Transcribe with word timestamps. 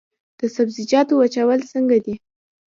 د 0.39 0.41
سبزیجاتو 0.55 1.13
وچول 1.21 1.59
څنګه 1.71 1.97
دي؟ 2.05 2.15